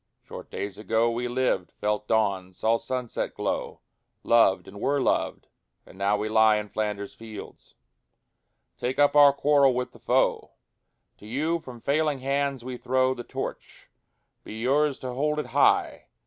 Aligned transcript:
Short 0.23 0.49
days 0.49 0.79
ago 0.79 1.11
We 1.11 1.27
lived, 1.27 1.73
felt 1.73 2.07
dawn, 2.07 2.53
saw 2.55 2.79
sunset 2.79 3.35
glow, 3.35 3.81
Loved, 4.23 4.67
and 4.67 4.81
were 4.81 4.99
loved, 4.99 5.45
and 5.85 5.95
now 5.95 6.17
we 6.17 6.27
lie 6.27 6.55
In 6.55 6.69
Flanders 6.69 7.13
fields. 7.13 7.75
Take 8.79 8.97
up 8.97 9.15
our 9.15 9.31
quarrel 9.31 9.75
with 9.75 9.91
the 9.91 9.99
foe: 9.99 10.53
To 11.19 11.27
you 11.27 11.59
from 11.59 11.81
failing 11.81 12.17
hands 12.21 12.65
we 12.65 12.77
throw 12.77 13.13
The 13.13 13.23
Torch: 13.23 13.91
be 14.43 14.55
yours 14.59 14.97
to 14.97 15.13
hold 15.13 15.37
it 15.37 15.45
high! 15.53 16.07